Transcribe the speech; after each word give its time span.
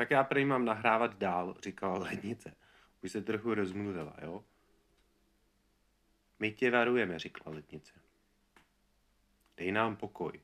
Tak 0.00 0.10
já 0.10 0.24
prý 0.24 0.44
mám 0.44 0.64
nahrávat 0.64 1.18
dál, 1.18 1.56
říkala 1.62 1.98
lednice. 1.98 2.56
Už 3.02 3.12
se 3.12 3.22
trochu 3.22 3.54
rozmluvila, 3.54 4.16
jo? 4.22 4.44
My 6.38 6.52
tě 6.52 6.70
varujeme, 6.70 7.18
říkala 7.18 7.54
lednice. 7.54 7.92
Dej 9.56 9.72
nám 9.72 9.96
pokoj. 9.96 10.40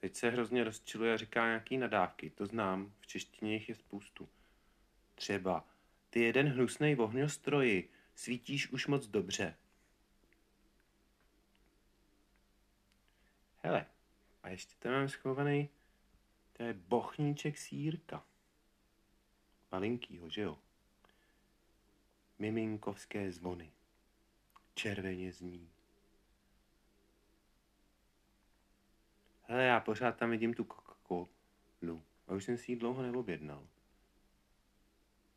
Teď 0.00 0.16
se 0.16 0.30
hrozně 0.30 0.64
rozčiluje 0.64 1.14
a 1.14 1.16
říká 1.16 1.46
nějaký 1.46 1.78
nadávky, 1.78 2.30
to 2.30 2.46
znám, 2.46 2.92
v 3.00 3.06
češtině 3.06 3.52
jich 3.52 3.68
je 3.68 3.74
spoustu. 3.74 4.28
Třeba, 5.14 5.64
ty 6.10 6.20
jeden 6.20 6.48
hnusnej 6.48 6.96
ohňostroji, 6.98 7.90
svítíš 8.14 8.68
už 8.68 8.86
moc 8.86 9.06
dobře. 9.06 9.54
Hele, 13.68 13.86
a 14.42 14.48
ještě 14.48 14.74
tam 14.78 14.92
mám 14.92 15.08
schovaný, 15.08 15.68
to 16.52 16.62
je 16.62 16.74
bochníček 16.74 17.58
sírka. 17.58 18.24
Malinkýho, 19.72 20.30
že 20.30 20.40
jo? 20.40 20.58
Miminkovské 22.38 23.32
zvony. 23.32 23.72
Červeně 24.74 25.32
zní. 25.32 25.70
Hele, 29.42 29.64
já 29.64 29.80
pořád 29.80 30.16
tam 30.16 30.30
vidím 30.30 30.54
tu 30.54 30.64
Coca-Colu. 30.64 32.02
A 32.28 32.32
už 32.34 32.44
jsem 32.44 32.58
si 32.58 32.72
ji 32.72 32.76
dlouho 32.76 33.02
neobjednal. 33.02 33.66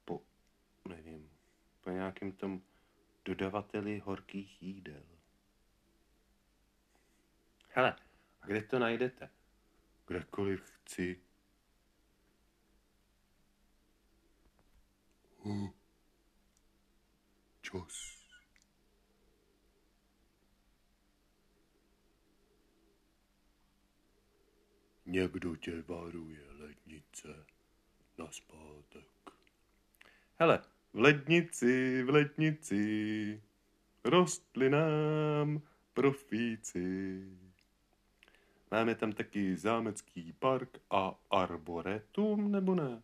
Po, 0.05 0.22
nevím, 0.88 1.30
po 1.81 1.89
nějakém 1.89 2.31
tom 2.31 2.61
dodavateli 3.25 4.00
horkých 4.00 4.63
jídel. 4.63 5.03
Hele, 7.70 7.95
a 8.41 8.48
kde 8.48 8.62
to 8.62 8.80
najdete? 8.80 9.30
Kdekoliv 10.08 10.61
chci. 10.61 11.22
Uh. 15.44 15.70
Čas. 17.62 18.22
Někdo 25.06 25.56
tě 25.56 25.81
varuje, 25.81 26.52
lednice, 26.52 27.45
na 28.17 28.31
zpátek. 28.31 29.08
Hele, 30.36 30.59
v 30.94 31.00
lednici, 31.00 32.03
v 32.03 32.09
lednici, 32.09 33.44
rostly 34.03 34.69
nám 34.69 35.62
profíci. 35.94 37.22
Máme 38.72 38.95
tam 38.95 39.11
taky 39.11 39.58
zámecký 39.58 40.33
park 40.39 40.77
a 40.91 41.16
arboretum, 41.31 42.52
nebo 42.52 42.75
ne? 42.75 43.02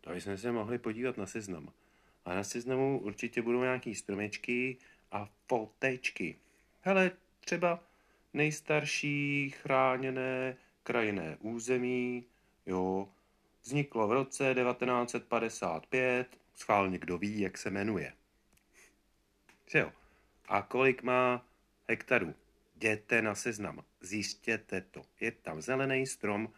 To 0.00 0.12
jsme 0.12 0.38
se 0.38 0.52
mohli 0.52 0.78
podívat 0.78 1.16
na 1.16 1.26
seznam. 1.26 1.72
A 2.24 2.34
na 2.34 2.44
seznamu 2.44 3.00
určitě 3.00 3.42
budou 3.42 3.62
nějaký 3.62 3.94
stromečky 3.94 4.76
a 5.12 5.28
fotečky. 5.48 6.38
Hele, 6.80 7.10
třeba 7.40 7.84
nejstarší 8.32 9.50
chráněné 9.50 10.56
krajinné 10.82 11.36
území, 11.40 12.24
jo, 12.66 13.08
vzniklo 13.62 14.08
v 14.08 14.12
roce 14.12 14.54
1955, 14.54 16.38
schválně 16.54 16.98
kdo 16.98 17.18
ví, 17.18 17.40
jak 17.40 17.58
se 17.58 17.70
jmenuje. 17.70 18.12
Jo. 19.74 19.92
A 20.48 20.62
kolik 20.62 21.02
má 21.02 21.46
hektarů? 21.88 22.34
Jděte 22.74 23.22
na 23.22 23.34
seznam, 23.34 23.84
zjistěte 24.00 24.80
to. 24.80 25.02
Je 25.20 25.32
tam 25.32 25.62
zelený 25.62 26.06
strom, 26.06 26.48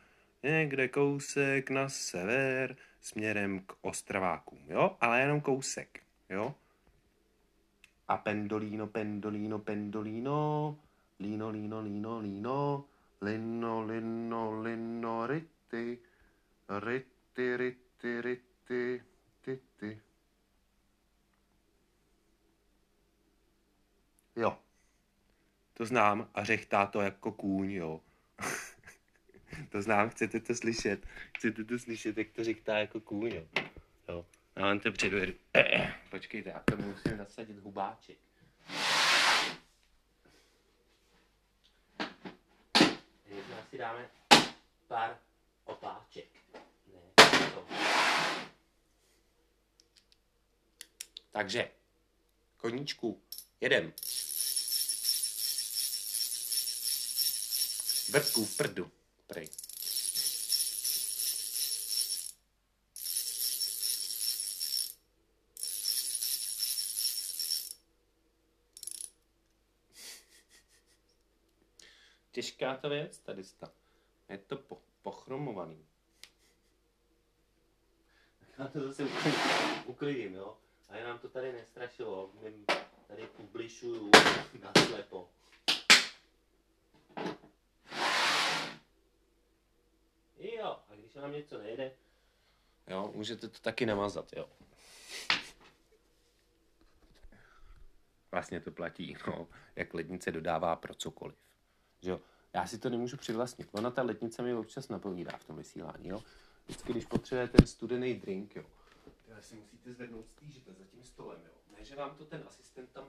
někde 0.42 0.88
kousek 0.88 1.70
na 1.70 1.88
sever, 1.88 2.76
směrem 3.00 3.60
k 3.60 3.72
Ostravákům, 3.80 4.64
jo? 4.68 4.96
Ale 5.00 5.20
jenom 5.20 5.40
kousek, 5.40 6.02
jo? 6.30 6.54
A 8.08 8.16
pendolino, 8.16 8.86
pendolino, 8.86 9.58
pendolino, 9.58 10.78
lino, 11.20 11.50
lino, 11.50 11.80
lino, 11.80 12.20
lino, 12.20 12.84
lino, 13.20 13.82
lino, 13.82 14.62
lino, 14.62 15.26
rity, 15.26 15.98
rity, 16.68 17.56
rity, 17.56 18.20
rity, 18.20 19.02
ty, 19.40 19.60
ty. 19.76 20.00
Jo, 24.36 24.58
to 25.76 25.86
znám 25.86 26.30
a 26.34 26.44
řechtá 26.44 26.86
to 26.86 27.00
jako 27.00 27.32
kůň, 27.32 27.72
jo. 27.72 28.00
to 29.68 29.82
znám, 29.82 30.10
chcete 30.10 30.40
to 30.40 30.54
slyšet, 30.54 31.06
chcete 31.36 31.64
to 31.64 31.78
slyšet, 31.78 32.18
jak 32.18 32.30
to 32.30 32.44
řechtá 32.44 32.78
jako 32.78 33.00
kůň, 33.00 33.32
jo. 33.34 33.42
jo. 34.08 34.26
Já 34.56 34.62
vám 34.62 34.80
to 34.80 34.92
předvedu. 34.92 35.32
Počkejte, 36.10 36.50
já 36.50 36.62
to 36.64 36.76
musím 36.76 37.16
nasadit 37.16 37.58
hubáček. 37.58 38.18
Možná 43.30 43.62
si 43.70 43.78
dáme 43.78 44.08
pár 44.88 45.18
opáček. 45.64 46.28
Ne, 46.54 47.50
to. 47.54 47.66
Takže, 51.32 51.70
koníčku, 52.56 53.22
jedem. 53.60 53.92
Vrtku 58.10 58.44
v 58.44 58.56
prdu, 58.56 58.90
prej. 59.26 59.48
Těžká 72.32 72.76
ta 72.76 72.88
věc 72.88 73.18
tady 73.18 73.44
sta. 73.44 73.72
Je 74.28 74.38
to 74.38 74.56
po, 74.56 74.82
pochromovaný. 75.02 75.86
Tak 78.40 78.48
já 78.58 78.68
to 78.68 78.80
zase 78.80 79.04
úplně 79.04 79.34
uklidím, 79.86 80.34
jo? 80.34 80.56
A 80.88 81.04
nám 81.04 81.18
to 81.18 81.28
tady 81.28 81.52
nestrašilo. 81.52 82.30
My 82.42 82.52
tady 83.06 83.26
publišuju 83.26 84.10
na 84.60 84.72
slepo. 84.86 85.30
Když 91.16 91.22
vám 91.22 91.32
něco 91.32 91.58
nejde, 91.58 91.92
jo, 92.86 93.12
můžete 93.14 93.48
to 93.48 93.58
taky 93.58 93.86
namazat, 93.86 94.32
jo. 94.36 94.48
Vlastně 98.30 98.60
to 98.60 98.70
platí, 98.70 99.16
no, 99.26 99.48
jak 99.76 99.94
lednice 99.94 100.32
dodává 100.32 100.76
pro 100.76 100.94
cokoliv. 100.94 101.36
Že 102.02 102.10
jo, 102.10 102.20
já 102.52 102.66
si 102.66 102.78
to 102.78 102.90
nemůžu 102.90 103.16
přivlastnit. 103.16 103.68
Ona 103.72 103.90
ta 103.90 104.02
letnice 104.02 104.42
mi 104.42 104.54
občas 104.54 104.88
napovídá 104.88 105.38
v 105.38 105.44
tom 105.44 105.56
vysílání, 105.56 106.08
jo. 106.08 106.22
Vždycky, 106.64 106.92
když 106.92 107.06
potřebujete 107.06 107.58
ten 107.58 107.66
studený 107.66 108.14
drink, 108.14 108.56
jo, 108.56 108.64
tak 109.28 109.44
si 109.44 109.54
musíte 109.54 109.92
zvednout 109.92 110.28
z 110.28 110.32
týžete 110.32 110.72
za 110.72 110.84
tím 110.84 111.04
stolem, 111.04 111.40
jo. 111.44 111.52
Ne, 111.78 111.84
že 111.84 111.96
vám 111.96 112.16
to 112.16 112.24
ten 112.24 112.44
asistent 112.46 112.92
tam 112.92 113.08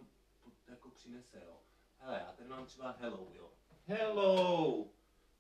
jako 0.67 0.89
přinese, 0.89 1.41
jo. 1.45 1.57
Hele, 1.99 2.19
já 2.27 2.31
ten 2.31 2.49
mám 2.49 2.65
třeba 2.65 2.91
hello, 2.91 3.27
jo. 3.33 3.51
Hello! 3.85 4.85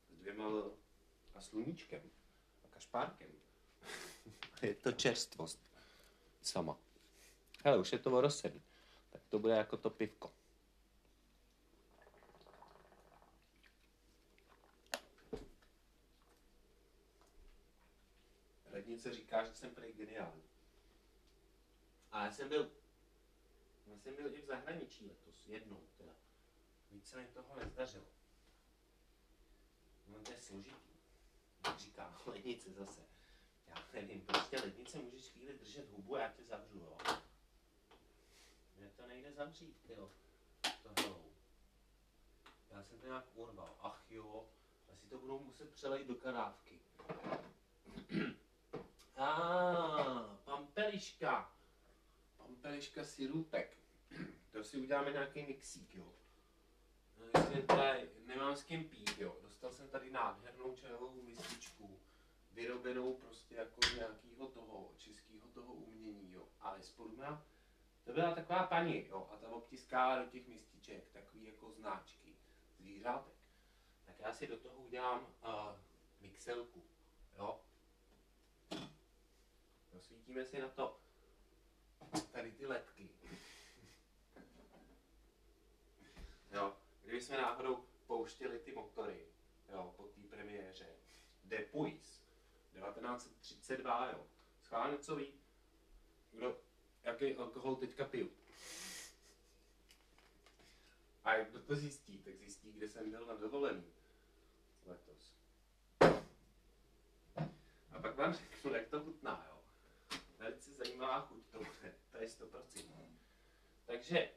S 0.09 0.17
dvěma 0.17 0.43
L 0.43 0.73
a 1.35 1.41
sluníčkem 1.41 2.01
kašpárkem. 2.77 3.31
je 4.61 4.75
to 4.75 4.91
čerstvost. 4.91 5.59
Sama. 6.41 6.77
Hele, 7.65 7.77
už 7.77 7.91
je 7.91 7.99
to 7.99 8.11
orosený. 8.11 8.61
Tak 9.09 9.21
to 9.29 9.39
bude 9.39 9.53
jako 9.53 9.77
to 9.77 9.89
pivko. 9.89 10.31
Radnice 18.71 19.13
říká, 19.13 19.45
že 19.45 19.53
jsem 19.53 19.75
prej 19.75 19.93
geniální. 19.93 20.43
A 22.11 22.25
já 22.25 22.31
jsem 22.31 22.49
byl, 22.49 22.71
já 23.87 23.97
jsem 23.99 24.15
byl 24.15 24.35
i 24.35 24.41
v 24.41 24.45
zahraničí 24.45 25.05
letos, 25.05 25.47
jednou 25.47 25.81
teda. 25.97 26.13
Víc 26.91 27.09
se 27.09 27.17
mi 27.17 27.27
toho 27.27 27.59
nezdařilo. 27.59 28.05
No 30.07 30.19
to 30.19 30.31
je 30.31 30.41
složitý. 30.41 30.86
Jak 31.67 31.79
říká 31.79 32.17
lednice 32.25 32.73
zase. 32.73 33.01
Já 33.67 33.75
nevím, 33.93 34.21
prostě 34.21 34.59
lednice 34.59 34.97
můžeš 34.97 35.29
chvíli 35.29 35.53
držet 35.53 35.89
hubu 35.89 36.15
a 36.15 36.19
já 36.19 36.29
tě 36.29 36.43
zavřu, 36.43 36.79
jo. 36.79 36.97
Mně 38.77 38.89
to 38.89 39.07
nejde 39.07 39.33
zavřít, 39.33 39.77
jo. 39.89 40.11
To 40.83 41.01
hello. 41.01 41.21
Já 42.69 42.83
jsem 42.83 42.99
to 42.99 43.05
nějak 43.05 43.25
urval. 43.33 43.75
Ach 43.79 44.05
jo, 44.09 44.49
asi 44.93 45.07
to 45.07 45.17
budou 45.17 45.39
muset 45.39 45.73
přelejt 45.73 46.07
do 46.07 46.15
karávky. 46.15 46.79
A 49.15 49.25
ah, 49.25 50.37
pampeliška. 50.43 51.51
Pampeliška 52.37 53.03
sirutek. 53.03 53.77
To 54.51 54.63
si 54.63 54.77
uděláme 54.77 55.11
nějaký 55.11 55.45
mixík, 55.45 55.95
jo. 55.95 56.13
No, 57.19 57.25
jestli 57.25 57.61
to 57.61 57.75
nemám 58.25 58.55
s 58.55 58.63
kým 58.63 58.89
pít, 58.89 59.17
jo. 59.17 59.37
Dostal 59.41 59.73
jsem 59.73 59.89
tady 59.89 60.11
nádhernou 60.11 60.75
čajovou 60.75 61.21
mističku, 61.21 61.99
vyrobenou 62.51 63.13
prostě 63.13 63.55
jako 63.55 63.81
z 63.81 63.95
nějakého 63.95 64.47
toho, 64.47 64.91
českého 64.97 65.47
toho 65.47 65.73
umění, 65.73 66.31
jo. 66.31 66.47
Ale 66.59 66.81
spodu 66.81 67.15
má, 67.17 67.45
to 68.03 68.13
byla 68.13 68.35
taková 68.35 68.67
paní, 68.67 69.07
jo, 69.07 69.29
a 69.31 69.37
ta 69.37 69.49
obtiskala 69.49 70.23
do 70.23 70.29
těch 70.29 70.47
mističek 70.47 71.09
takový 71.11 71.45
jako 71.45 71.71
značky 71.71 72.35
zvířátek. 72.77 73.33
Tak 74.05 74.19
já 74.19 74.33
si 74.33 74.47
do 74.47 74.57
toho 74.57 74.75
udělám 74.75 75.21
uh, 75.21 75.49
mixelku, 76.21 76.83
jo. 77.37 77.61
Rozsvítíme 79.93 80.45
si 80.45 80.61
na 80.61 80.67
to 80.67 80.99
tady 82.31 82.51
ty 82.51 82.65
ledky. 82.65 83.09
Jo, 86.51 86.77
kdyby 87.07 87.21
jsme 87.21 87.37
náhodou 87.37 87.83
pouštěli 88.07 88.59
ty 88.59 88.71
motory, 88.71 89.25
jo, 89.69 89.93
po 89.97 90.03
té 90.03 90.21
premiéře, 90.29 90.87
Depuis, 91.43 92.21
1932, 92.73 94.11
jo. 94.11 94.27
Schválně 94.61 94.97
co 94.97 95.15
ví, 95.15 95.33
kdo, 96.31 96.57
jaký 97.03 97.35
alkohol 97.35 97.75
teďka 97.75 98.05
piju. 98.05 98.31
A 101.23 101.35
jak 101.35 101.49
kdo 101.49 101.59
to 101.59 101.75
zjistí, 101.75 102.17
tak 102.17 102.35
zjistí, 102.35 102.71
kde 102.71 102.89
jsem 102.89 103.11
byl 103.11 103.25
na 103.25 103.33
dovolený 103.35 103.93
letos. 104.85 105.33
A 107.91 107.99
pak 108.01 108.15
vám 108.15 108.33
řeknu, 108.33 108.73
jak 108.73 108.87
to 108.87 109.01
chutná, 109.03 109.45
jo. 109.49 109.59
Velice 110.37 110.71
zajímavá 110.73 111.21
chuť 111.21 111.43
to 111.51 111.57
bude, 111.57 111.95
to 112.11 112.17
je 112.17 112.27
100%. 112.27 112.85
Takže 113.85 114.36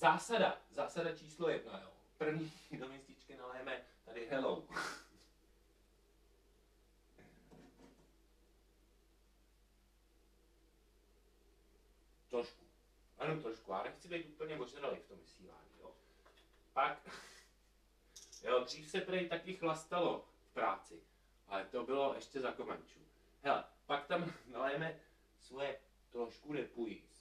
zásada, 0.00 0.58
zásada 0.70 1.16
číslo 1.16 1.48
jedna, 1.48 1.80
jo. 1.80 1.90
První 2.18 2.52
do 2.78 2.88
mističky 2.88 3.36
naléme 3.36 3.84
tady 4.04 4.26
hello. 4.26 4.68
Trošku. 12.28 12.64
Ano, 13.18 13.42
trošku. 13.42 13.72
Já 13.72 13.82
nechci 13.82 14.08
být 14.08 14.26
úplně 14.26 14.56
ožralý 14.58 14.96
v 14.96 15.08
tom 15.08 15.18
vysílání, 15.18 15.70
jo. 15.80 15.94
Pak, 16.72 17.08
jo, 18.44 18.64
dřív 18.64 18.90
se 18.90 19.00
prej 19.00 19.28
taky 19.28 19.56
chlastalo 19.56 20.28
v 20.50 20.52
práci, 20.52 21.02
ale 21.48 21.64
to 21.64 21.84
bylo 21.84 22.14
ještě 22.14 22.40
za 22.40 22.52
komančů. 22.52 23.00
Hele, 23.42 23.64
pak 23.86 24.06
tam 24.06 24.32
naléme 24.46 25.00
svoje 25.38 25.80
trošku 26.10 26.52
depujíc. 26.52 27.19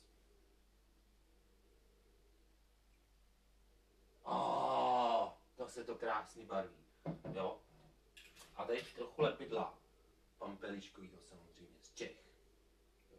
Oh, 4.32 5.32
to 5.56 5.68
se 5.68 5.84
to 5.84 5.96
krásně 5.96 6.46
barví, 6.46 6.86
jo. 7.34 7.62
A 8.56 8.66
teď 8.66 8.94
trochu 8.96 9.22
lepidla, 9.22 9.78
pampeliškovýho 10.38 11.22
samozřejmě, 11.22 11.78
z 11.82 11.94
Čech. 11.94 12.18
Jo. 13.12 13.18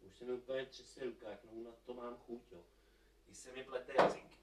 Už 0.00 0.16
se 0.16 0.24
mi 0.24 0.32
úplně 0.32 0.66
třese 0.66 1.04
ruka, 1.04 1.30
jak 1.30 1.44
na 1.44 1.70
to 1.86 1.94
mám 1.94 2.16
chuť, 2.16 2.52
jo. 2.52 2.60
I 3.30 3.34
se 3.34 3.52
mi 3.52 3.64
plete 3.64 3.92
jazyk. 3.98 4.38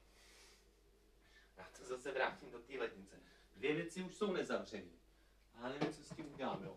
Já 1.56 1.66
to 1.78 1.84
zase 1.84 2.12
vrátím 2.12 2.50
do 2.50 2.58
té 2.58 2.78
lednice. 2.78 3.16
Dvě 3.56 3.74
věci 3.74 4.02
už 4.02 4.14
jsou 4.14 4.32
nezavřené. 4.32 4.92
A 5.54 5.68
nevím, 5.68 5.92
co 5.92 6.02
s 6.02 6.16
tím 6.16 6.34
udělám, 6.34 6.64
jo. 6.64 6.76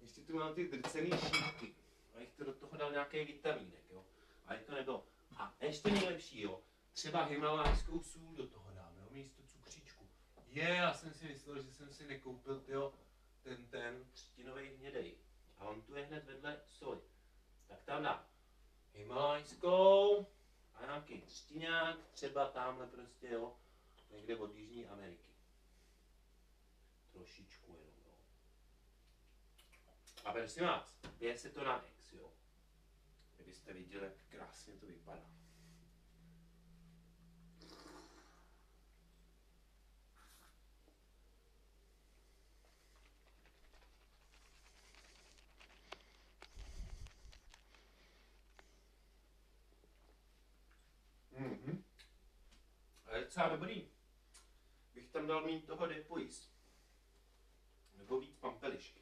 Ještě 0.00 0.20
tu 0.20 0.36
mám 0.36 0.54
ty 0.54 0.68
drcený 0.68 1.10
šípky. 1.10 1.74
A 2.14 2.20
jich 2.20 2.32
to 2.32 2.44
do 2.44 2.52
toho 2.52 2.76
dal 2.76 2.92
nějaký 2.92 3.24
vitamínek, 3.24 3.84
jo. 3.90 4.04
A 4.46 4.54
je 4.54 4.60
to 4.60 4.74
nebylo. 4.74 5.06
A 5.36 5.54
ještě 5.60 5.90
nejlepší, 5.90 6.40
jo. 6.40 6.62
Třeba 6.98 7.24
himalajskou 7.24 8.02
sůl 8.02 8.34
do 8.34 8.46
toho 8.46 8.70
dám, 8.70 8.96
jo, 8.98 9.06
místo 9.10 9.42
cukříčku. 9.42 10.08
Je, 10.46 10.68
já 10.68 10.94
jsem 10.94 11.14
si 11.14 11.28
myslel, 11.28 11.62
že 11.62 11.72
jsem 11.72 11.92
si 11.92 12.06
nekoupil, 12.06 12.64
jo, 12.68 12.94
ten, 13.42 13.66
ten 13.66 14.04
třtinový 14.12 14.68
hnědej. 14.68 15.16
A 15.58 15.64
on 15.64 15.82
tu 15.82 15.94
je 15.94 16.04
hned 16.04 16.24
vedle 16.24 16.60
soli. 16.66 17.00
Tak 17.66 17.82
tam 17.82 18.02
dám 18.02 18.26
himalajskou 18.92 20.26
a 20.74 20.86
nějaký 20.86 21.20
třtiňák, 21.20 21.98
třeba 22.12 22.50
tamhle 22.50 22.86
prostě, 22.86 23.28
jo, 23.28 23.56
někde 24.10 24.36
od 24.36 24.54
Jižní 24.54 24.86
Ameriky. 24.86 25.32
Trošičku 27.12 27.76
jenom, 27.76 28.00
jo. 28.06 28.14
A 30.24 30.32
prosím 30.32 30.64
vás, 30.64 30.98
pije 31.18 31.38
se 31.38 31.50
to 31.50 31.64
na 31.64 31.84
ex, 31.86 32.12
jo. 32.12 32.32
Kdybyste 33.36 33.72
viděli, 33.72 34.04
jak 34.04 34.14
krásně 34.28 34.74
to 34.74 34.86
vypadá. 34.86 35.37
Docela 53.28 53.48
dobrý. 53.48 53.82
Bych 54.94 55.08
tam 55.08 55.26
dal 55.26 55.44
mít 55.44 55.66
toho 55.66 55.86
depuis. 55.86 56.48
Nebo 57.98 58.20
víc 58.20 58.36
pampelišky. 58.40 59.00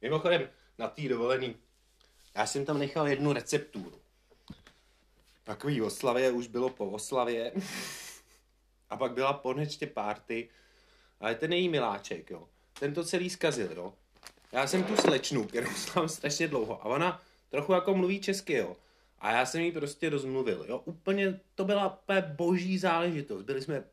Mimochodem, 0.00 0.48
na 0.78 0.88
té 0.88 1.08
dovolený, 1.08 1.56
já 2.34 2.46
jsem 2.46 2.64
tam 2.64 2.78
nechal 2.78 3.08
jednu 3.08 3.32
recepturu. 3.32 4.02
Takový 5.44 5.82
oslavě 5.82 6.30
už 6.30 6.46
bylo 6.46 6.70
po 6.70 6.90
oslavě. 6.90 7.52
A 8.90 8.96
pak 8.96 9.12
byla 9.12 9.32
ponečtě 9.32 9.86
párty. 9.86 10.48
Ale 11.20 11.34
ten 11.34 11.52
její 11.52 11.68
miláček, 11.68 12.30
jo. 12.30 12.48
Ten 12.78 12.94
to 12.94 13.04
celý 13.04 13.30
zkazil, 13.30 13.72
jo. 13.72 13.94
Já 14.52 14.66
jsem 14.66 14.84
tu 14.84 14.96
slečnu, 14.96 15.46
kterou 15.46 15.70
znám 15.76 16.08
strašně 16.08 16.48
dlouho. 16.48 16.82
A 16.82 16.84
ona 16.84 17.22
trochu 17.48 17.72
jako 17.72 17.94
mluví 17.94 18.20
česky, 18.20 18.52
jo. 18.52 18.76
A 19.22 19.32
já 19.32 19.46
jsem 19.46 19.60
jí 19.60 19.72
prostě 19.72 20.10
rozmluvil, 20.10 20.64
jo. 20.68 20.78
Úplně, 20.84 21.40
to 21.54 21.64
byla 21.64 21.98
úplně 22.02 22.20
boží 22.20 22.78
záležitost. 22.78 23.42
Byli 23.42 23.62
jsme 23.62 23.84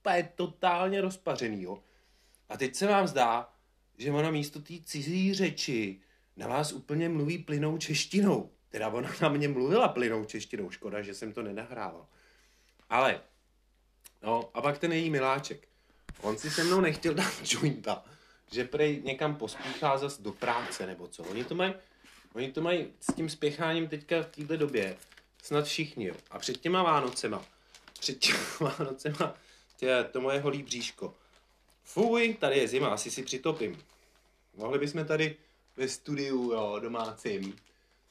úplně 0.00 0.32
totálně 0.34 1.00
rozpařený, 1.00 1.62
jo. 1.62 1.82
A 2.48 2.56
teď 2.56 2.74
se 2.74 2.86
vám 2.86 3.06
zdá, 3.06 3.52
že 3.98 4.10
ona 4.10 4.30
místo 4.30 4.60
té 4.60 4.74
cizí 4.84 5.34
řeči 5.34 6.00
na 6.36 6.48
vás 6.48 6.72
úplně 6.72 7.08
mluví 7.08 7.38
plynou 7.38 7.78
češtinou. 7.78 8.50
Teda 8.68 8.88
ona 8.88 9.10
na 9.20 9.28
mě 9.28 9.48
mluvila 9.48 9.88
plynou 9.88 10.24
češtinou, 10.24 10.70
škoda, 10.70 11.02
že 11.02 11.14
jsem 11.14 11.32
to 11.32 11.42
nenahrával. 11.42 12.06
Ale, 12.90 13.20
no 14.22 14.50
a 14.54 14.62
pak 14.62 14.78
ten 14.78 14.92
její 14.92 15.10
miláček. 15.10 15.68
On 16.20 16.38
si 16.38 16.50
se 16.50 16.64
mnou 16.64 16.80
nechtěl 16.80 17.14
dát 17.14 17.32
jointa, 17.52 18.04
že 18.52 18.64
prej 18.64 19.02
někam 19.04 19.36
pospíchá 19.36 19.98
zas 19.98 20.20
do 20.20 20.32
práce 20.32 20.86
nebo 20.86 21.08
co. 21.08 21.22
Oni 21.22 21.44
to 21.44 21.54
mají, 21.54 21.74
oni 22.34 22.52
to 22.52 22.60
mají 22.60 22.92
s 23.00 23.14
tím 23.14 23.28
spěcháním 23.28 23.88
teďka 23.88 24.22
v 24.22 24.26
této 24.26 24.56
době 24.56 24.96
snad 25.42 25.64
všichni, 25.64 26.06
jo. 26.06 26.14
A 26.30 26.38
před 26.38 26.60
těma 26.60 26.82
Vánocema, 26.82 27.44
před 28.00 28.18
těma 28.18 28.38
Vánocema, 28.60 29.34
tě, 29.76 30.04
to 30.12 30.20
moje 30.20 30.40
holý 30.40 30.62
bříško. 30.62 31.14
Fuj, 31.82 32.34
tady 32.34 32.58
je 32.58 32.68
zima, 32.68 32.88
asi 32.88 33.10
si 33.10 33.22
přitopím. 33.22 33.82
Mohli 34.56 34.78
bychom 34.78 35.04
tady 35.04 35.36
ve 35.76 35.88
studiu, 35.88 36.52
jo, 36.52 36.78
domácím, 36.80 37.56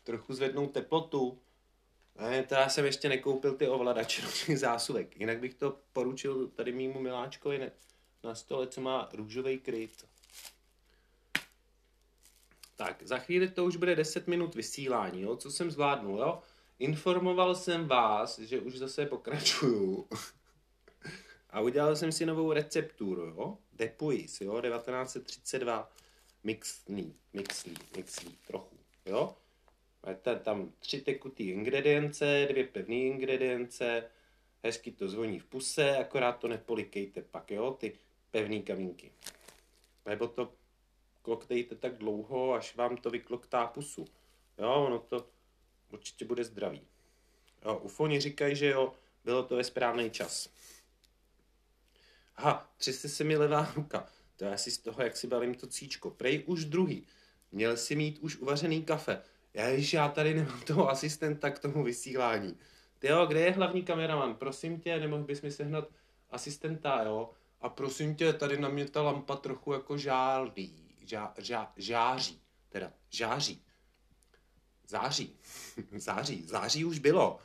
trochu 0.03 0.33
zvednout 0.33 0.71
teplotu. 0.71 1.39
Ne, 2.19 2.43
teda 2.43 2.69
jsem 2.69 2.85
ještě 2.85 3.09
nekoupil 3.09 3.53
ty 3.53 3.67
ovladače 3.67 4.21
do 4.21 4.27
těch 4.45 4.59
zásuvek. 4.59 5.19
Jinak 5.19 5.39
bych 5.39 5.53
to 5.53 5.77
poručil 5.93 6.47
tady 6.47 6.71
mýmu 6.71 6.99
miláčkovi 6.99 7.71
na 8.23 8.35
stole, 8.35 8.67
co 8.67 8.81
má 8.81 9.09
růžový 9.13 9.59
kryt. 9.59 10.05
Tak, 12.75 13.03
za 13.03 13.17
chvíli 13.17 13.49
to 13.49 13.65
už 13.65 13.75
bude 13.75 13.95
10 13.95 14.27
minut 14.27 14.55
vysílání, 14.55 15.21
jo, 15.21 15.35
co 15.35 15.51
jsem 15.51 15.71
zvládnul, 15.71 16.19
jo. 16.19 16.41
Informoval 16.79 17.55
jsem 17.55 17.87
vás, 17.87 18.39
že 18.39 18.59
už 18.59 18.77
zase 18.77 19.05
pokračuju. 19.05 20.07
A 21.49 21.59
udělal 21.59 21.95
jsem 21.95 22.11
si 22.11 22.25
novou 22.25 22.53
recepturu, 22.53 23.25
jo. 23.25 23.57
Depuis, 23.73 24.41
jo, 24.41 24.61
1932. 24.61 25.91
Mixný, 26.43 27.15
mixlí, 27.33 27.73
mixlí, 27.97 28.37
trochu, 28.47 28.77
jo. 29.05 29.35
Máte 30.05 30.35
tam 30.35 30.71
tři 30.79 31.01
tekutý 31.01 31.49
ingredience, 31.49 32.47
dvě 32.49 32.63
pevné 32.63 32.95
ingredience, 32.95 34.09
hezky 34.63 34.91
to 34.91 35.07
zvoní 35.07 35.39
v 35.39 35.45
puse, 35.45 35.97
akorát 35.97 36.31
to 36.31 36.47
nepolikejte 36.47 37.21
pak, 37.21 37.51
jo, 37.51 37.71
ty 37.79 37.97
pevné 38.31 38.59
kamínky. 38.59 39.11
Nebo 40.05 40.27
to 40.27 40.53
kloktejte 41.23 41.75
tak 41.75 41.97
dlouho, 41.97 42.53
až 42.53 42.75
vám 42.75 42.97
to 42.97 43.09
vykloktá 43.09 43.67
pusu. 43.67 44.05
Jo, 44.57 44.73
ono 44.73 44.99
to 44.99 45.27
určitě 45.91 46.25
bude 46.25 46.43
zdravý. 46.43 46.81
Jo, 47.65 47.77
ufoni 47.77 48.19
říkají, 48.19 48.55
že 48.55 48.69
jo, 48.69 48.93
bylo 49.25 49.43
to 49.43 49.55
ve 49.55 49.63
správný 49.63 50.09
čas. 50.09 50.49
Aha, 52.35 52.71
třese 52.77 53.09
se 53.09 53.23
mi 53.23 53.37
levá 53.37 53.71
ruka. 53.75 54.07
To 54.35 54.45
je 54.45 54.53
asi 54.53 54.71
z 54.71 54.77
toho, 54.77 55.03
jak 55.03 55.17
si 55.17 55.27
balím 55.27 55.55
to 55.55 55.67
cíčko. 55.67 56.09
Prej 56.09 56.43
už 56.45 56.65
druhý. 56.65 57.07
Měl 57.51 57.77
si 57.77 57.95
mít 57.95 58.19
už 58.19 58.37
uvařený 58.37 58.83
kafe. 58.83 59.21
Já, 59.53 59.71
když 59.71 59.93
já 59.93 60.09
tady 60.09 60.33
nemám 60.33 60.61
toho 60.61 60.89
asistenta 60.89 61.49
k 61.49 61.59
tomu 61.59 61.83
vysílání. 61.83 62.57
Ty 62.99 63.07
jo, 63.07 63.25
kde 63.25 63.39
je 63.39 63.51
hlavní 63.51 63.83
kameraman? 63.83 64.35
Prosím 64.35 64.79
tě, 64.79 64.99
nemohl 64.99 65.23
bys 65.23 65.41
mi 65.41 65.51
sehnat 65.51 65.89
asistenta, 66.29 67.03
jo? 67.03 67.29
A 67.61 67.69
prosím 67.69 68.15
tě, 68.15 68.33
tady 68.33 68.57
na 68.57 68.69
mě 68.69 68.89
ta 68.89 69.01
lampa 69.01 69.35
trochu 69.35 69.73
jako 69.73 69.97
žálí, 69.97 70.82
žá, 71.05 71.33
žá, 71.37 71.73
žáří, 71.77 72.41
teda 72.69 72.93
žáří. 73.09 73.65
Září, 74.87 75.37
září, 75.97 76.43
září 76.43 76.85
už 76.85 76.99
bylo. 76.99 77.39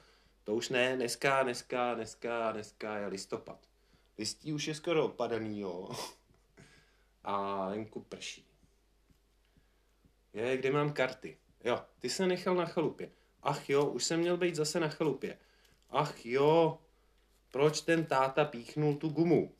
To 0.45 0.55
už 0.55 0.69
ne, 0.69 0.97
dneska, 0.97 1.43
dneska, 1.43 1.95
dneska, 1.95 2.53
dneska 2.53 2.99
je 2.99 3.07
listopad. 3.07 3.69
Listí 4.19 4.53
už 4.53 4.67
je 4.67 4.75
skoro 4.75 5.05
opadaný, 5.05 5.61
jo. 5.61 5.91
A 7.25 7.69
venku 7.69 8.01
prší. 8.01 8.47
Je, 10.33 10.57
kde 10.57 10.71
mám 10.71 10.93
karty? 10.93 11.39
Jo, 11.65 11.85
ty 11.99 12.11
se 12.11 12.27
nechal 12.27 12.55
na 12.55 12.67
chalupě. 12.67 13.11
Ach 13.43 13.71
jo, 13.71 13.87
už 13.87 14.05
jsem 14.05 14.21
měl 14.21 14.37
být 14.37 14.55
zase 14.55 14.81
na 14.81 14.89
chalupě. 14.89 15.39
Ach 15.91 16.27
jo, 16.27 16.79
proč 17.51 17.81
ten 17.81 18.07
táta 18.07 18.45
píchnul 18.45 18.95
tu 18.95 19.09
gumu? 19.09 19.55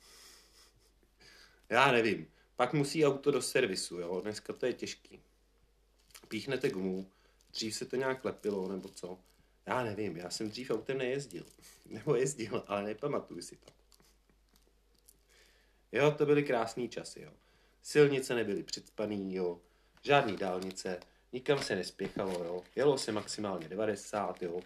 Já 1.69 1.93
nevím. 1.93 2.27
Pak 2.59 2.73
musí 2.73 3.07
auto 3.07 3.31
do 3.31 3.43
servisu, 3.43 3.99
jo. 4.01 4.21
Dneska 4.21 4.53
to 4.53 4.67
je 4.67 4.73
těžký. 4.73 5.21
Píchnete 6.29 6.71
gumu, 6.71 7.11
dřív 7.53 7.75
se 7.75 7.85
to 7.85 7.97
nějak 7.97 8.25
lepilo, 8.25 8.69
nebo 8.69 8.89
co. 8.89 9.19
Já 9.67 9.85
nevím, 9.85 10.17
já 10.17 10.31
jsem 10.31 10.51
dřív 10.51 10.71
autem 10.71 10.99
nejezdil. 10.99 11.47
Nebo 11.87 12.17
jezdil, 12.17 12.65
ale 12.67 12.83
nepamatuju 12.83 13.43
si 13.43 13.57
to. 13.57 13.73
Jo, 15.93 16.11
to 16.11 16.27
byly 16.27 16.43
krásné 16.43 16.89
časy, 16.89 17.21
jo. 17.21 17.33
Silnice 17.83 18.35
nebyly 18.35 18.63
předspaný, 18.63 19.35
jo. 19.35 19.61
Žádný 20.03 20.37
dálnice, 20.37 21.01
nikam 21.33 21.63
se 21.63 21.77
nespěchalo, 21.77 22.45
jo. 22.45 22.63
Jelo 22.77 22.99
se 22.99 23.13
maximálně 23.13 23.69
90, 23.69 24.43
jo. 24.43 24.61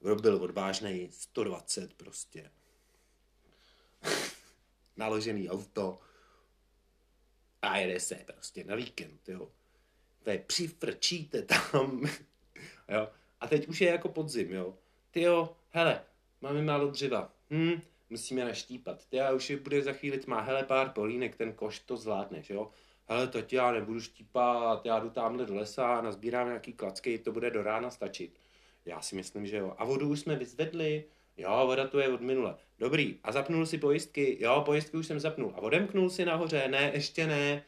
Byl 0.00 0.42
odvážný 0.42 1.08
120 1.12 1.94
prostě. 1.94 2.50
Naložený 4.96 5.50
auto. 5.50 6.00
A 7.64 7.76
jede 7.76 8.00
se 8.00 8.14
prostě 8.14 8.64
na 8.64 8.74
víkend, 8.74 9.28
jo. 9.28 9.48
To 10.22 10.30
je 10.30 10.38
přifrčíte 10.38 11.42
tam, 11.42 12.02
jo. 12.88 13.08
A 13.40 13.46
teď 13.46 13.68
už 13.68 13.80
je 13.80 13.90
jako 13.90 14.08
podzim, 14.08 14.52
jo. 14.52 14.78
Ty 15.10 15.20
jo, 15.20 15.56
hele, 15.70 16.02
máme 16.40 16.62
málo 16.62 16.90
dřeva. 16.90 17.32
Hm, 17.50 17.80
musíme 18.10 18.44
naštípat. 18.44 19.06
Ty 19.06 19.16
já 19.16 19.32
už 19.32 19.50
je 19.50 19.56
bude 19.56 19.82
za 19.82 19.92
chvíli 19.92 20.18
tma, 20.18 20.40
hele, 20.40 20.64
pár 20.64 20.90
polínek, 20.90 21.36
ten 21.36 21.52
koš 21.52 21.80
to 21.80 21.96
zvládneš, 21.96 22.50
jo. 22.50 22.70
Hele, 23.08 23.28
to 23.28 23.38
já 23.52 23.72
nebudu 23.72 24.00
štípat, 24.00 24.86
já 24.86 24.98
jdu 24.98 25.10
tamhle 25.10 25.46
do 25.46 25.54
lesa, 25.54 26.00
nazbírám 26.00 26.46
nějaký 26.46 26.72
klacky, 26.72 27.18
to 27.18 27.32
bude 27.32 27.50
do 27.50 27.62
rána 27.62 27.90
stačit. 27.90 28.40
Já 28.84 29.00
si 29.00 29.16
myslím, 29.16 29.46
že 29.46 29.56
jo. 29.56 29.74
A 29.78 29.84
vodu 29.84 30.08
už 30.08 30.20
jsme 30.20 30.36
vyzvedli, 30.36 31.04
jo, 31.36 31.66
voda 31.66 31.86
tu 31.86 31.98
je 31.98 32.08
od 32.08 32.20
minule. 32.20 32.56
Dobrý, 32.78 33.18
a 33.22 33.32
zapnul 33.32 33.66
si 33.66 33.78
pojistky, 33.78 34.36
jo, 34.40 34.62
pojistky 34.64 34.96
už 34.96 35.06
jsem 35.06 35.20
zapnul. 35.20 35.52
A 35.56 35.58
odemknul 35.58 36.10
si 36.10 36.24
nahoře, 36.24 36.68
ne, 36.68 36.90
ještě 36.94 37.26
ne. 37.26 37.64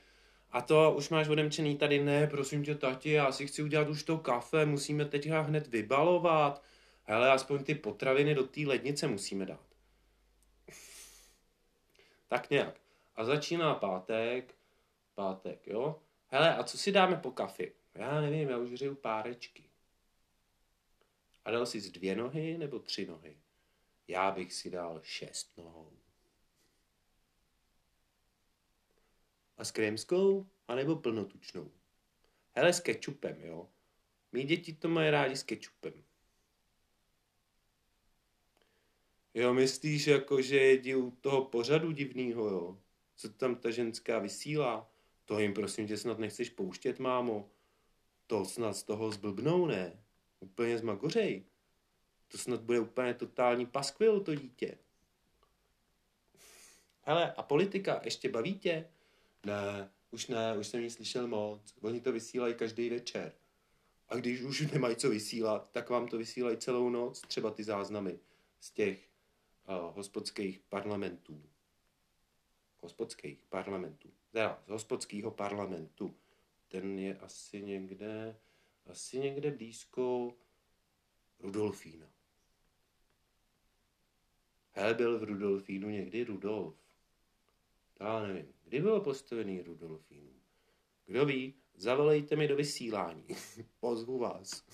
A 0.51 0.61
to 0.61 0.95
už 0.97 1.09
máš 1.09 1.29
odemčený 1.29 1.77
tady, 1.77 2.05
ne, 2.05 2.27
prosím 2.27 2.65
tě, 2.65 2.75
tati, 2.75 3.11
já 3.11 3.33
si 3.33 3.47
chci 3.47 3.63
udělat 3.63 3.89
už 3.89 4.03
to 4.03 4.19
kafe, 4.19 4.67
musíme 4.67 5.05
teď 5.05 5.27
hned 5.27 5.67
vybalovat. 5.67 6.63
Hele, 7.05 7.31
aspoň 7.31 7.65
ty 7.65 7.75
potraviny 7.75 8.35
do 8.35 8.47
té 8.47 8.61
lednice 8.61 9.07
musíme 9.07 9.47
dát. 9.47 9.67
Tak 12.29 12.51
nějak. 12.51 12.81
A 13.17 13.25
začíná 13.25 13.75
pátek, 13.75 14.55
pátek, 15.15 15.67
jo. 15.67 16.01
Hele, 16.29 16.57
a 16.57 16.63
co 16.63 16.79
si 16.79 16.93
dáme 16.93 17.17
po 17.17 17.31
kafi? 17.31 17.73
Já 17.95 18.21
nevím, 18.21 18.49
já 18.49 18.59
už 18.59 18.71
řeju 18.71 18.95
párečky. 18.95 19.65
A 21.45 21.51
dal 21.51 21.67
jsi 21.67 21.81
z 21.81 21.91
dvě 21.91 22.17
nohy 22.17 22.59
nebo 22.59 22.79
tři 22.79 23.07
nohy? 23.07 23.37
Já 24.09 24.31
bych 24.31 24.53
si 24.53 24.71
dal 24.71 25.01
šest 25.03 25.57
nohou. 25.57 25.93
A 29.57 29.65
s 29.65 29.71
krémskou? 29.71 30.47
A 30.69 30.75
nebo 30.75 30.97
plnotučnou? 30.97 31.71
Hele, 32.53 32.73
s 32.73 32.81
kečupem, 32.81 33.41
jo. 33.41 33.69
Mí 34.33 34.45
děti 34.45 34.73
to 34.73 34.89
mají 34.89 35.11
rádi 35.11 35.37
s 35.37 35.43
kečupem. 35.43 36.05
Jo, 39.35 39.55
myslíš, 39.55 40.07
jako, 40.07 40.43
že 40.43 40.57
jedí 40.57 40.95
u 40.95 41.11
toho 41.11 41.45
pořadu 41.45 41.93
divného, 41.93 42.49
jo? 42.49 42.79
Co 43.17 43.29
tam 43.29 43.57
ta 43.57 43.71
ženská 43.71 44.19
vysílá? 44.19 44.91
To 45.25 45.39
jim 45.39 45.55
prosím 45.55 45.87
tě 45.87 45.97
snad 45.97 46.19
nechceš 46.19 46.51
pouštět, 46.51 46.99
mámo. 46.99 47.51
To 48.27 48.45
snad 48.45 48.73
z 48.73 48.83
toho 48.83 49.11
zblbnou, 49.11 49.67
ne? 49.67 50.03
Úplně 50.41 50.79
zmagořej. 50.79 51.45
To 52.29 52.39
snad 52.39 52.61
bude 52.61 52.81
úplně 52.81 53.15
totální 53.15 53.67
paskvil, 53.67 54.21
to 54.21 54.35
dítě. 54.35 54.79
Hele, 57.03 57.33
a 57.33 57.43
politika 57.43 58.01
ještě 58.05 58.29
baví 58.29 58.59
tě? 58.59 58.89
Ne, 59.47 59.91
už 60.11 60.27
ne, 60.27 60.59
už 60.59 60.67
jsem 60.67 60.83
ji 60.83 60.91
slyšel 60.91 61.27
moc. 61.27 61.75
Oni 61.81 62.01
to 62.01 62.13
vysílají 62.13 62.55
každý 62.55 62.91
večer. 62.91 63.33
A 64.09 64.17
když 64.17 64.41
už 64.41 64.61
nemají 64.61 64.97
co 64.97 65.11
vysílat, 65.11 65.71
tak 65.73 65.91
vám 65.91 66.09
to 66.09 66.19
vysílají 66.19 66.57
celou 66.57 66.91
noc, 66.91 67.21
třeba 67.21 67.51
ty 67.51 67.65
záznamy 67.65 68.19
z 68.61 68.71
těch 68.71 69.09
uh, 69.69 69.97
hospodských 69.97 70.59
parlamentů. 70.59 71.43
Hospodských 72.81 73.45
parlamentů. 73.49 74.13
Teda 74.33 74.63
z 74.67 74.71
hospodského 74.71 75.31
parlamentu. 75.31 76.15
Ten 76.69 76.99
je 76.99 77.17
asi 77.19 77.63
někde, 77.63 78.37
asi 78.87 79.19
někde 79.19 79.51
blízko 79.51 80.35
Rudolfína. 81.41 82.07
Hele, 84.79 84.95
byl 84.95 85.19
v 85.19 85.23
Rudolfínu 85.23 85.91
někdy 85.91 86.25
Rudolf. 86.25 86.75
Já 88.01 88.23
nevím, 88.23 88.53
kdy 88.65 88.81
bylo 88.81 89.01
postavený 89.01 89.63
Rudolfínu. 89.63 90.33
Kdo 91.07 91.27
ví, 91.27 91.55
zavolejte 91.75 92.37
mi 92.37 92.49
do 92.49 92.57
vysílání. 92.57 93.27
Pozvu 93.81 94.19
vás. 94.19 94.65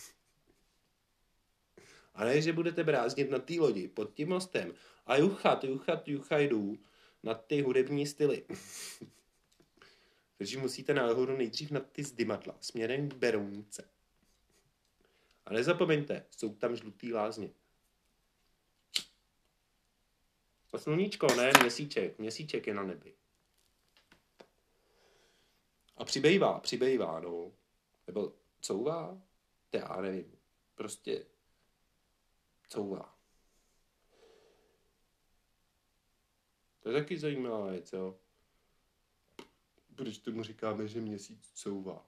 A 2.14 2.24
ne, 2.24 2.42
že 2.42 2.52
budete 2.52 2.84
brázdnit 2.84 3.30
na 3.30 3.38
té 3.38 3.54
lodi 3.54 3.88
pod 3.88 4.14
tím 4.14 4.28
mostem 4.28 4.74
a 5.06 5.16
juchat, 5.16 5.64
juchat, 5.64 6.08
juchajdu 6.08 6.78
na 7.22 7.34
ty 7.34 7.62
hudební 7.62 8.06
styly. 8.06 8.46
Takže 10.38 10.58
musíte 10.58 10.94
nahoru 10.94 11.36
nejdřív 11.36 11.70
na 11.70 11.80
ty 11.80 12.04
zdymadla 12.04 12.56
směrem 12.60 13.08
k 13.08 13.14
Berounce. 13.14 13.90
A 15.46 15.52
nezapomeňte, 15.52 16.26
jsou 16.30 16.54
tam 16.54 16.76
žlutý 16.76 17.12
lázně. 17.12 17.50
A 18.96 20.60
sluníčko, 20.78 21.26
ne, 21.26 21.52
měsíček. 21.60 22.18
Měsíček 22.18 22.66
je 22.66 22.74
na 22.74 22.82
nebi. 22.82 23.14
A 25.96 26.04
přibývá, 26.04 26.60
přibývá, 26.60 27.20
no. 27.20 27.52
Nebo 28.06 28.32
couvá? 28.60 29.22
Já 29.72 30.00
nevím. 30.00 30.38
Prostě 30.74 31.26
couvá. 32.68 33.18
To 36.80 36.88
je 36.88 37.00
taky 37.00 37.18
zajímavá 37.18 37.70
věc, 37.70 37.92
jo. 37.92 38.18
Proč 39.94 40.18
tomu 40.18 40.42
říkáme, 40.42 40.88
že 40.88 41.00
měsíc 41.00 41.52
couvá? 41.54 42.06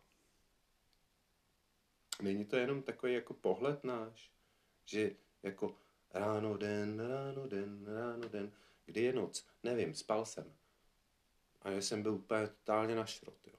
Není 2.23 2.45
to 2.45 2.57
jenom 2.57 2.83
takový 2.83 3.15
jako 3.15 3.35
pohled 3.35 3.85
náš, 3.85 4.33
že 4.85 5.17
jako 5.43 5.79
ráno, 6.15 6.57
den, 6.57 7.01
ráno, 7.01 7.47
den, 7.47 7.87
ráno, 7.87 8.29
den, 8.29 8.53
kdy 8.87 9.03
je 9.03 9.13
noc, 9.13 9.47
nevím, 9.63 9.95
spal 9.95 10.27
jsem. 10.27 10.53
A 11.63 11.71
já 11.71 11.81
jsem 11.81 12.03
byl 12.03 12.15
úplně 12.15 12.47
totálně 12.47 12.95
na 12.95 13.07
šrot, 13.07 13.47
jo. 13.47 13.59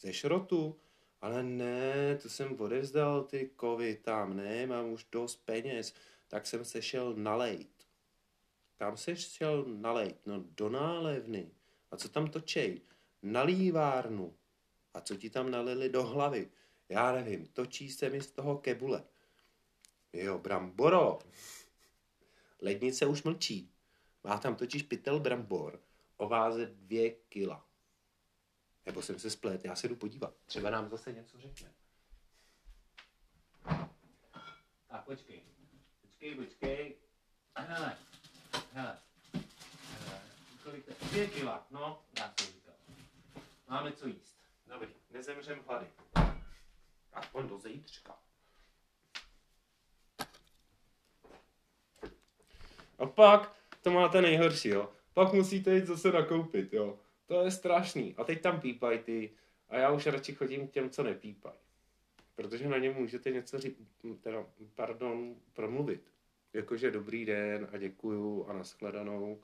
Ze 0.00 0.12
šrotu? 0.12 0.78
Ale 1.20 1.42
ne, 1.42 2.18
to 2.22 2.28
jsem 2.28 2.60
odevzdal 2.60 3.24
ty 3.24 3.50
kovy 3.56 3.96
tam, 3.96 4.36
ne, 4.36 4.66
mám 4.66 4.92
už 4.92 5.06
dost 5.12 5.36
peněz, 5.36 5.94
tak 6.28 6.46
jsem 6.46 6.64
se 6.64 6.82
šel 6.82 7.14
nalejt. 7.14 7.86
Kam 8.76 8.96
se 8.96 9.16
šel 9.16 9.64
nalejt? 9.64 10.26
No 10.26 10.44
do 10.56 10.68
nálevny. 10.68 11.50
A 11.90 11.96
co 11.96 12.08
tam 12.08 12.30
točej? 12.30 12.80
Na 13.22 13.42
lívárnu. 13.42 14.34
A 14.94 15.00
co 15.00 15.16
ti 15.16 15.30
tam 15.30 15.50
nalili 15.50 15.88
do 15.88 16.02
hlavy? 16.02 16.50
Já 16.88 17.12
nevím, 17.12 17.46
točí 17.46 17.90
se 17.90 18.10
mi 18.10 18.20
z 18.20 18.30
toho 18.30 18.58
kebule. 18.58 19.04
Jo, 20.12 20.38
bramboro. 20.38 21.18
Lednice 22.62 23.06
už 23.06 23.22
mlčí. 23.22 23.72
Má 24.24 24.38
tam 24.38 24.56
totiž 24.56 24.82
pytel 24.82 25.20
brambor 25.20 25.80
o 26.16 26.28
váze 26.28 26.66
dvě 26.66 27.10
kila. 27.10 27.66
Nebo 28.86 29.02
jsem 29.02 29.18
se 29.18 29.30
splet, 29.30 29.64
já 29.64 29.76
se 29.76 29.88
jdu 29.88 29.96
podívat. 29.96 30.34
Třeba 30.46 30.70
nám 30.70 30.88
zase 30.88 31.12
něco 31.12 31.40
řekne. 31.40 31.74
Tak, 34.88 35.04
počkej. 35.04 35.42
Počkej, 36.00 36.34
počkej. 36.34 36.96
Hele, 37.56 37.98
hele. 38.72 38.98
Kolik? 40.62 41.02
Dvě 41.02 41.26
kila, 41.26 41.66
no, 41.70 42.02
já 42.18 42.34
jsem 42.40 42.52
říkal. 42.54 42.74
Máme 43.68 43.92
co 43.92 44.06
jíst. 44.06 44.36
Dobrý, 44.66 44.88
nezemřem 45.10 45.60
hlady. 45.66 45.86
Aspoň 47.12 47.48
do 47.48 47.58
zítřka. 47.58 48.18
A 53.02 53.06
pak 53.06 53.56
to 53.82 53.90
máte 53.90 54.22
nejhorší, 54.22 54.68
jo. 54.68 54.88
Pak 55.14 55.32
musíte 55.32 55.74
jít 55.74 55.86
zase 55.86 56.12
nakoupit, 56.12 56.72
jo. 56.72 56.98
To 57.26 57.44
je 57.44 57.50
strašný. 57.50 58.14
A 58.16 58.24
teď 58.24 58.40
tam 58.40 58.60
pípají 58.60 58.98
ty. 58.98 59.30
A 59.68 59.76
já 59.76 59.90
už 59.90 60.06
radši 60.06 60.34
chodím 60.34 60.68
k 60.68 60.70
těm, 60.70 60.90
co 60.90 61.02
nepípají. 61.02 61.54
Protože 62.34 62.68
na 62.68 62.78
ně 62.78 62.90
můžete 62.90 63.30
něco 63.30 63.58
říct, 63.58 63.76
teda, 64.20 64.46
pardon, 64.74 65.36
promluvit. 65.52 66.00
Jakože 66.52 66.90
dobrý 66.90 67.24
den 67.24 67.68
a 67.72 67.78
děkuju 67.78 68.46
a 68.48 68.52
nashledanou. 68.52 69.40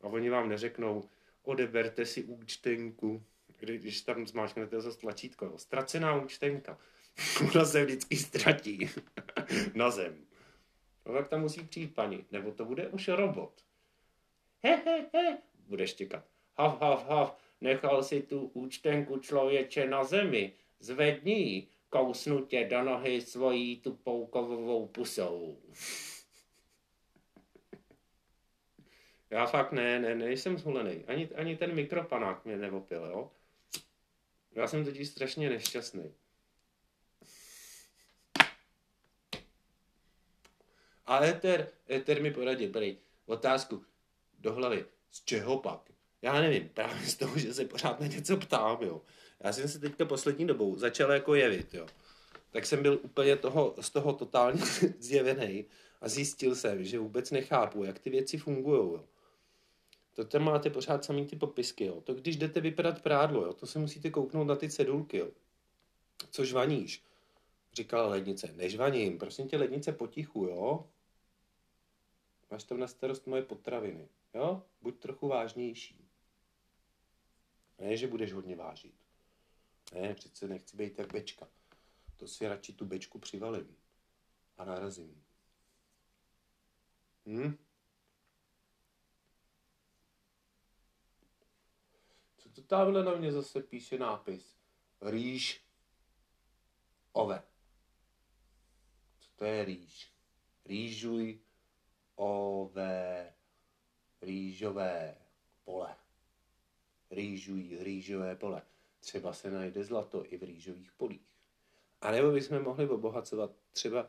A 0.00 0.06
oni 0.06 0.30
vám 0.30 0.48
neřeknou, 0.48 1.08
odeberte 1.42 2.06
si 2.06 2.24
účtenku, 2.24 3.22
když 3.58 4.00
tam 4.00 4.26
zmáčknete 4.26 4.80
zase 4.80 4.98
tlačítko. 4.98 5.52
Ztracená 5.56 6.14
účtenka. 6.14 6.78
Ona 7.54 7.64
se 7.64 7.84
vždycky 7.84 8.16
ztratí 8.16 8.90
na 9.74 9.90
zem. 9.90 10.26
No 11.06 11.12
tak 11.12 11.28
tam 11.28 11.40
musí 11.40 11.62
přijít 11.64 11.94
paní, 11.94 12.26
nebo 12.30 12.52
to 12.52 12.64
bude 12.64 12.88
už 12.88 13.08
robot. 13.08 13.52
He, 14.62 14.76
he, 14.76 15.06
he, 15.14 15.38
bude 15.66 15.86
štěkat. 15.86 16.24
Hav, 16.58 16.80
hav, 16.80 17.08
hav, 17.08 17.38
nechal 17.60 18.02
si 18.02 18.22
tu 18.22 18.50
účtenku 18.54 19.18
člověče 19.18 19.86
na 19.86 20.04
zemi, 20.04 20.52
zvedni 20.80 21.34
ji, 21.34 21.68
kousnu 21.88 22.44
tě 22.44 22.64
do 22.64 22.82
nohy 22.82 23.20
svojí 23.20 23.80
tupou 23.80 24.26
kovovou 24.26 24.86
pusou. 24.86 25.58
Já 29.30 29.46
fakt 29.46 29.72
ne, 29.72 29.98
ne, 29.98 30.14
nejsem 30.14 30.58
zhulený. 30.58 31.04
Ani, 31.06 31.28
ani 31.34 31.56
ten 31.56 31.74
mikropanák 31.74 32.44
mě 32.44 32.56
nevopil, 32.56 33.04
jo. 33.04 33.30
Já 34.52 34.66
jsem 34.66 34.84
totiž 34.84 35.08
strašně 35.08 35.50
nešťastný. 35.50 36.14
A 41.06 41.24
Ether, 41.24 41.68
Ether 41.90 42.22
mi 42.22 42.30
poradil, 42.30 42.70
prej, 42.70 42.98
otázku 43.26 43.84
do 44.38 44.52
hlavy. 44.52 44.84
Z 45.10 45.24
čeho 45.24 45.58
pak? 45.58 45.90
Já 46.22 46.40
nevím, 46.40 46.68
právě 46.68 47.06
z 47.06 47.16
toho, 47.16 47.38
že 47.38 47.54
se 47.54 47.64
pořád 47.64 48.00
na 48.00 48.06
něco 48.06 48.36
ptám, 48.36 48.78
jo. 48.82 49.02
Já 49.40 49.52
jsem 49.52 49.68
se 49.68 49.78
teďka 49.78 50.04
poslední 50.04 50.46
dobou 50.46 50.78
začal 50.78 51.12
jako 51.12 51.34
jevit, 51.34 51.74
jo. 51.74 51.86
Tak 52.50 52.66
jsem 52.66 52.82
byl 52.82 53.00
úplně 53.02 53.36
toho, 53.36 53.74
z 53.80 53.90
toho 53.90 54.12
totálně 54.12 54.62
zjevený 54.98 55.64
a 56.00 56.08
zjistil 56.08 56.54
jsem, 56.54 56.84
že 56.84 56.98
vůbec 56.98 57.30
nechápu, 57.30 57.84
jak 57.84 57.98
ty 57.98 58.10
věci 58.10 58.38
fungují, 58.38 58.92
jo. 58.92 59.04
To 60.14 60.24
tam 60.24 60.44
máte 60.44 60.70
pořád 60.70 61.04
samý 61.04 61.26
ty 61.26 61.36
popisky, 61.36 61.84
jo. 61.84 62.00
To 62.00 62.14
když 62.14 62.36
jdete 62.36 62.60
vypadat 62.60 63.02
prádlo, 63.02 63.44
jo, 63.44 63.52
to 63.52 63.66
se 63.66 63.78
musíte 63.78 64.10
kouknout 64.10 64.46
na 64.46 64.56
ty 64.56 64.70
cedulky, 64.70 65.16
jo. 65.18 65.28
Co 66.30 66.44
žvaníš? 66.44 67.02
Říkala 67.72 68.06
lednice. 68.06 68.50
Nežvaním, 68.56 69.18
prosím 69.18 69.48
tě, 69.48 69.56
lednice 69.56 69.92
potichu, 69.92 70.44
jo. 70.44 70.84
Máš 72.50 72.64
tam 72.64 72.78
na 72.78 72.86
starost 72.86 73.26
moje 73.26 73.42
potraviny, 73.42 74.08
jo. 74.34 74.62
Buď 74.82 74.98
trochu 74.98 75.28
vážnější. 75.28 76.08
Ne, 77.78 77.96
že 77.96 78.06
budeš 78.06 78.32
hodně 78.32 78.56
vážit. 78.56 78.94
Ne, 79.94 80.14
přece 80.14 80.48
nechci 80.48 80.76
být 80.76 80.98
jak 80.98 81.12
bečka. 81.12 81.48
To 82.16 82.28
si 82.28 82.48
radši 82.48 82.72
tu 82.72 82.86
bečku 82.86 83.18
přivalím 83.18 83.76
a 84.58 84.64
narazím. 84.64 85.24
Hm? 87.26 87.56
Co 92.36 92.48
to 92.48 92.62
tamhle 92.62 93.04
na 93.04 93.14
mě 93.14 93.32
zase 93.32 93.62
píše 93.62 93.98
nápis? 93.98 94.56
Rýž 95.00 95.64
ove. 97.12 97.42
Co 99.18 99.30
to 99.36 99.44
je 99.44 99.64
rýž? 99.64 100.12
Rýžuj 100.64 101.45
ove 102.16 103.32
rýžové 104.22 105.14
pole. 105.64 105.96
Rýžují 107.10 107.84
rýžové 107.84 108.36
pole. 108.36 108.62
Třeba 109.00 109.32
se 109.32 109.50
najde 109.50 109.84
zlato 109.84 110.32
i 110.32 110.36
v 110.36 110.42
rýžových 110.42 110.92
polích. 110.92 111.36
A 112.00 112.10
nebo 112.10 112.30
bychom 112.30 112.62
mohli 112.62 112.88
obohacovat 112.88 113.50
třeba 113.72 114.06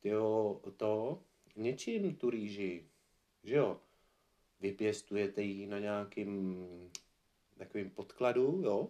tyjo, 0.00 0.60
to 0.76 1.22
něčím 1.56 2.16
tu 2.16 2.30
rýži, 2.30 2.88
že 3.44 3.54
jo? 3.54 3.80
Vypěstujete 4.60 5.42
ji 5.42 5.66
na 5.66 5.78
nějakým 5.78 6.66
takovým 7.58 7.90
podkladu, 7.90 8.62
jo? 8.64 8.88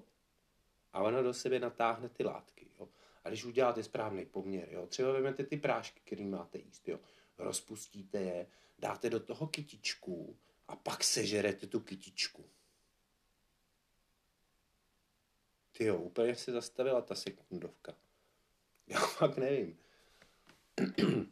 A 0.92 1.02
ona 1.02 1.22
do 1.22 1.34
sebe 1.34 1.58
natáhne 1.58 2.08
ty 2.08 2.24
látky, 2.24 2.66
jo? 2.78 2.88
A 3.24 3.28
když 3.28 3.44
uděláte 3.44 3.82
správný 3.82 4.26
poměr, 4.26 4.68
jo? 4.70 4.86
Třeba 4.86 5.12
vezmete 5.12 5.44
ty 5.44 5.56
prášky, 5.56 6.00
které 6.04 6.24
máte 6.24 6.58
jíst, 6.58 6.88
jo? 6.88 6.98
Rozpustíte 7.40 8.18
je, 8.20 8.46
dáte 8.78 9.10
do 9.10 9.20
toho 9.20 9.46
kytičku 9.46 10.36
a 10.68 10.76
pak 10.76 11.04
sežerete 11.04 11.66
tu 11.66 11.80
kytičku. 11.80 12.44
Ty 15.72 15.84
jo, 15.84 15.96
úplně 15.96 16.36
se 16.36 16.52
zastavila 16.52 17.00
ta 17.00 17.14
sekundovka. 17.14 17.94
Já 18.86 19.00
fakt 19.00 19.36
nevím. 19.36 19.78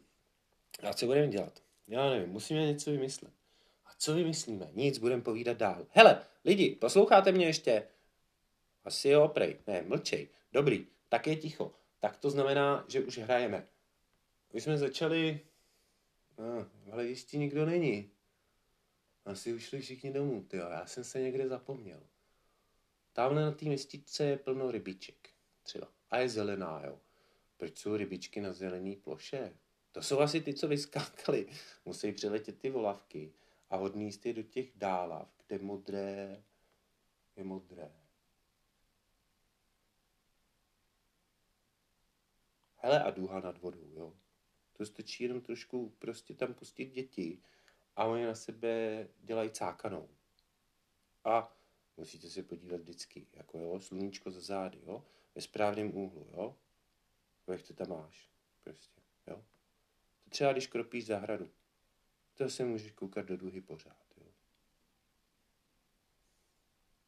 A 0.83 0.93
co 0.93 1.05
budeme 1.05 1.27
dělat? 1.27 1.63
Já 1.87 2.09
nevím, 2.09 2.29
musíme 2.29 2.65
něco 2.65 2.91
vymyslet. 2.91 3.33
A 3.85 3.89
co 3.97 4.13
vymyslíme? 4.13 4.69
Nic, 4.73 4.97
budeme 4.97 5.21
povídat 5.21 5.57
dál. 5.57 5.87
Hele, 5.89 6.25
lidi, 6.45 6.75
posloucháte 6.75 7.31
mě 7.31 7.45
ještě? 7.45 7.87
Asi 8.83 9.09
jo, 9.09 9.27
prej. 9.27 9.59
Ne, 9.67 9.81
mlčej. 9.81 10.27
Dobrý, 10.51 10.87
tak 11.09 11.27
je 11.27 11.35
ticho. 11.35 11.73
Tak 11.99 12.17
to 12.17 12.29
znamená, 12.29 12.85
že 12.87 13.01
už 13.01 13.17
hrajeme. 13.17 13.67
My 14.53 14.61
jsme 14.61 14.77
začali... 14.77 15.39
Ah, 16.39 16.91
ale 16.91 17.07
jistě 17.07 17.37
nikdo 17.37 17.65
není. 17.65 18.11
Asi 19.25 19.53
už 19.53 19.63
šli 19.63 19.81
všichni 19.81 20.11
domů, 20.11 20.43
tyjo. 20.43 20.69
Já 20.69 20.85
jsem 20.85 21.03
se 21.03 21.21
někde 21.21 21.47
zapomněl. 21.47 22.03
Tamhle 23.13 23.41
na 23.41 23.51
té 23.51 23.65
městičce 23.65 24.23
je 24.23 24.37
plno 24.37 24.71
rybiček. 24.71 25.29
Třeba. 25.63 25.87
A 26.09 26.17
je 26.17 26.29
zelená, 26.29 26.81
jo. 26.85 26.99
Proč 27.57 27.77
jsou 27.77 27.95
rybičky 27.95 28.41
na 28.41 28.53
zelené 28.53 28.95
ploše? 28.95 29.53
To 29.91 30.01
jsou 30.01 30.19
asi 30.19 30.41
ty, 30.41 30.53
co 30.53 30.67
vyskákali. 30.67 31.49
Musí 31.85 32.11
přiletět 32.11 32.59
ty 32.59 32.69
volavky 32.69 33.33
a 33.69 33.77
odníst 33.77 34.25
je 34.25 34.33
do 34.33 34.43
těch 34.43 34.71
dálav, 34.75 35.29
kde 35.47 35.59
modré 35.59 36.43
je 37.35 37.43
modré. 37.43 37.91
Hele 42.75 43.03
a 43.03 43.11
duha 43.11 43.39
nad 43.39 43.57
vodou, 43.57 43.91
jo. 43.93 44.13
To 44.79 44.85
stačí 44.85 45.23
jenom 45.23 45.41
trošku 45.41 45.89
prostě 45.89 46.33
tam 46.33 46.53
pustit 46.53 46.85
děti 46.85 47.41
a 47.95 48.05
oni 48.05 48.25
na 48.25 48.35
sebe 48.35 49.07
dělají 49.19 49.49
cákanou. 49.49 50.09
A 51.23 51.57
musíte 51.97 52.29
se 52.29 52.43
podívat 52.43 52.81
vždycky, 52.81 53.27
jako 53.33 53.59
jo, 53.59 53.79
sluníčko 53.79 54.31
za 54.31 54.41
zády, 54.41 54.81
jo, 54.83 55.05
ve 55.35 55.41
správném 55.41 55.97
úhlu, 55.97 56.27
jo. 56.33 56.57
Jak 57.47 57.63
to 57.63 57.73
tam 57.73 57.89
máš, 57.89 58.31
prostě, 58.63 59.01
jo. 59.27 59.45
To 60.23 60.29
třeba, 60.29 60.51
když 60.51 60.67
kropíš 60.67 61.05
zahradu, 61.05 61.51
to 62.33 62.49
se 62.49 62.65
můžeš 62.65 62.91
koukat 62.91 63.25
do 63.25 63.37
duhy 63.37 63.61
pořád, 63.61 64.05
jo. 64.17 64.31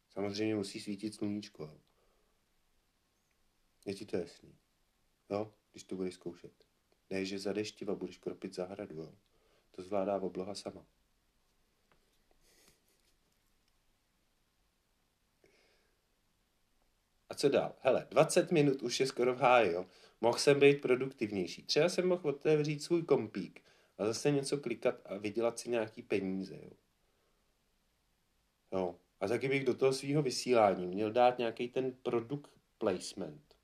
Samozřejmě 0.09 0.55
musí 0.55 0.79
svítit 0.79 1.15
sluníčko, 1.15 1.63
jo. 1.63 1.81
Je 3.85 3.93
ti 3.93 4.05
to 4.05 4.17
jasný, 4.17 4.57
jo, 5.29 5.53
když 5.71 5.83
to 5.83 5.95
budeš 5.95 6.13
zkoušet. 6.13 6.70
Ne, 7.11 7.25
že 7.25 7.39
za 7.39 7.53
deštiva 7.53 7.95
budeš 7.95 8.17
kropit 8.17 8.55
zahradu, 8.55 8.95
jo. 8.95 9.13
To 9.71 9.81
zvládá 9.81 10.21
obloha 10.21 10.55
sama. 10.55 10.85
A 17.29 17.35
co 17.35 17.49
dál? 17.49 17.75
Hele, 17.79 18.07
20 18.09 18.51
minut 18.51 18.81
už 18.81 18.99
je 18.99 19.07
skoro 19.07 19.35
v 19.35 19.39
háji, 19.39 19.71
jo. 19.71 19.85
Mohl 20.21 20.37
jsem 20.37 20.59
být 20.59 20.81
produktivnější. 20.81 21.63
Třeba 21.63 21.89
jsem 21.89 22.07
mohl 22.07 22.29
otevřít 22.29 22.83
svůj 22.83 23.03
kompík 23.03 23.61
a 23.97 24.05
zase 24.05 24.31
něco 24.31 24.57
klikat 24.57 24.95
a 25.05 25.17
vydělat 25.17 25.59
si 25.59 25.69
nějaký 25.69 26.01
peníze, 26.01 26.55
jo. 26.55 26.71
jo. 28.71 28.99
A 29.19 29.27
taky 29.27 29.47
bych 29.47 29.65
do 29.65 29.73
toho 29.73 29.93
svého 29.93 30.21
vysílání 30.21 30.87
měl 30.87 31.11
dát 31.11 31.37
nějaký 31.37 31.67
ten 31.67 31.91
produkt 31.91 32.51
placement. 32.77 33.55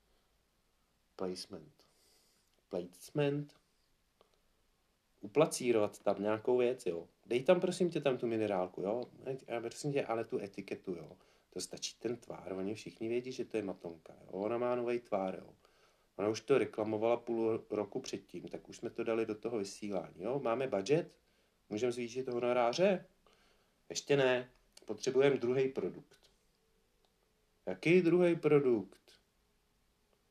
Placement. 1.16 1.77
Placement. 2.68 3.54
Uplacírovat 5.20 5.98
tam 5.98 6.22
nějakou 6.22 6.56
věc, 6.56 6.86
jo. 6.86 7.08
Dej 7.26 7.42
tam 7.42 7.60
prosím 7.60 7.90
tě 7.90 8.00
tam 8.00 8.18
tu 8.18 8.26
minerálku, 8.26 8.82
jo. 8.82 9.04
A 9.56 9.60
prosím 9.60 9.92
tě, 9.92 10.04
ale 10.04 10.24
tu 10.24 10.38
etiketu, 10.38 10.94
jo. 10.94 11.16
To 11.50 11.60
stačí 11.60 11.96
ten 11.98 12.16
tvár, 12.16 12.52
oni 12.52 12.74
všichni 12.74 13.08
vědí, 13.08 13.32
že 13.32 13.44
to 13.44 13.56
je 13.56 13.62
matonka, 13.62 14.12
jo. 14.20 14.28
Ona 14.30 14.58
má 14.58 14.74
nový 14.74 15.00
tvár, 15.00 15.34
jo. 15.34 15.54
Ona 16.18 16.28
už 16.28 16.40
to 16.40 16.58
reklamovala 16.58 17.16
půl 17.16 17.64
roku 17.70 18.00
předtím, 18.00 18.48
tak 18.48 18.68
už 18.68 18.76
jsme 18.76 18.90
to 18.90 19.04
dali 19.04 19.26
do 19.26 19.34
toho 19.34 19.58
vysílání. 19.58 20.22
Jo? 20.22 20.40
Máme 20.44 20.66
budget? 20.66 21.12
Můžeme 21.70 21.92
zvýšit 21.92 22.28
honoráře? 22.28 23.06
Ještě 23.90 24.16
ne. 24.16 24.50
Potřebujeme 24.84 25.36
druhý 25.36 25.68
produkt. 25.68 26.18
Jaký 27.66 28.02
druhý 28.02 28.36
produkt? 28.36 29.07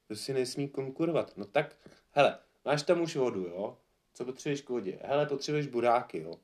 To 0.08 0.16
si 0.16 0.34
nesmí 0.34 0.70
konkurovat. 0.70 1.38
No 1.38 1.46
tak, 1.46 1.76
hele, 2.12 2.40
máš 2.66 2.84
tam 2.84 3.02
už 3.02 3.16
vodu, 3.16 3.42
jo? 3.42 3.78
Co 4.14 4.26
potřebuješ 4.26 4.62
k 4.62 4.70
vodě? 4.70 5.00
Hele, 5.04 5.26
potřebuješ 5.26 5.68
buráky, 5.68 6.22
jo. 6.22 6.40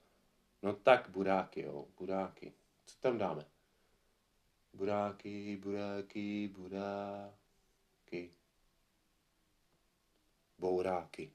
No 0.63 0.73
tak 0.73 1.10
buráky, 1.10 1.62
jo, 1.62 1.88
buráky. 1.97 2.54
Co 2.86 2.99
tam 2.99 3.17
dáme? 3.17 3.45
Buráky, 4.73 5.58
buráky, 5.58 6.47
buráky. 6.47 8.32
Bouráky. 10.58 11.32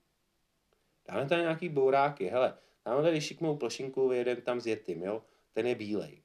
Dáme 1.09 1.29
tam 1.29 1.39
nějaký 1.39 1.69
bouráky. 1.69 2.29
Hele, 2.29 2.59
dáme 2.85 3.03
tady 3.03 3.21
šikmou 3.21 3.57
plošinku, 3.57 4.13
jeden 4.13 4.43
tam 4.43 4.61
s 4.61 4.67
jetým, 4.67 5.03
jo. 5.03 5.25
Ten 5.53 5.67
je 5.67 5.75
bílej. 5.75 6.23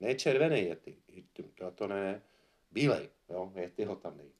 Ne 0.00 0.14
červený 0.14 0.64
jety. 0.64 0.96
To, 1.54 1.70
to 1.70 1.88
ne. 1.88 2.22
Bílej, 2.70 3.08
jo. 3.28 3.52
Jety 3.54 3.84
ho 3.84 3.96
tam 3.96 4.16
dej. 4.16 4.32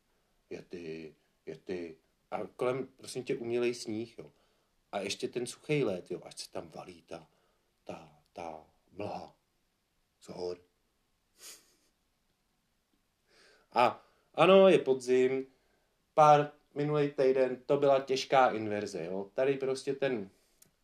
Jety, 0.51 1.15
jety. 1.47 1.97
A 2.31 2.47
kolem, 2.47 2.89
prosím 2.97 3.25
tě, 3.25 3.37
umělej 3.37 3.75
sníh, 3.75 4.19
jo. 4.19 4.31
A 4.93 5.01
ještě 5.01 5.29
ten 5.29 5.47
suchý 5.47 5.85
let, 5.85 6.11
jo, 6.11 6.21
ať 6.25 6.39
se 6.39 6.51
tam 6.51 6.69
valí 6.69 7.03
ta, 7.03 7.27
ta, 7.85 8.19
ta 8.33 8.65
mlha 8.93 9.37
z 10.21 10.29
hor. 10.29 10.59
A 13.73 14.07
ano, 14.35 14.69
je 14.69 14.79
podzim, 14.79 15.47
pár 16.15 16.53
minulý 16.75 17.11
týden 17.11 17.63
to 17.67 17.77
byla 17.77 18.01
těžká 18.01 18.51
inverze, 18.51 19.05
jo. 19.05 19.31
Tady 19.35 19.57
prostě 19.57 19.95
ten 19.95 20.31